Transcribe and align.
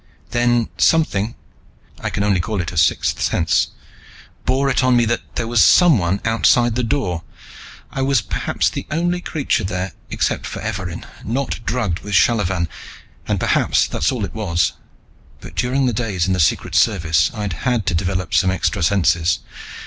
Then 0.31 0.67
something 0.79 1.35
I 1.99 2.09
can 2.09 2.23
only 2.23 2.39
call 2.39 2.59
it 2.59 2.71
a 2.71 2.75
sixth 2.75 3.21
sense 3.21 3.67
bore 4.47 4.67
it 4.67 4.83
on 4.83 4.95
me 4.97 5.05
that 5.05 5.35
there 5.35 5.45
was 5.47 5.61
someone 5.63 6.21
outside 6.25 6.73
the 6.73 6.81
door. 6.81 7.21
I 7.91 8.01
was 8.01 8.19
perhaps 8.19 8.67
the 8.67 8.87
only 8.89 9.21
creature 9.21 9.63
there, 9.63 9.91
except 10.09 10.47
for 10.47 10.59
Evarin, 10.59 11.05
not 11.23 11.63
drugged 11.67 11.99
with 11.99 12.15
shallavan, 12.15 12.67
and 13.27 13.39
perhaps 13.39 13.85
that's 13.87 14.11
all 14.11 14.25
it 14.25 14.33
was. 14.33 14.73
But 15.39 15.53
during 15.53 15.85
the 15.85 15.93
days 15.93 16.25
in 16.25 16.33
the 16.33 16.39
Secret 16.39 16.73
Service 16.73 17.29
I'd 17.35 17.53
had 17.69 17.85
to 17.85 17.93
develop 17.93 18.33
some 18.33 18.49
extra 18.49 18.81
senses. 18.81 19.37